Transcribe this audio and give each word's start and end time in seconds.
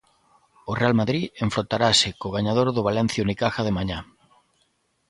O 0.69 0.71
Real 0.79 0.95
Madrid 1.01 1.23
enfrontarase 1.45 2.09
co 2.19 2.33
gañador 2.35 2.67
do 2.75 2.85
Valencia 2.89 3.23
Unicaja 3.25 3.61
de 3.67 3.75
mañá. 3.77 3.99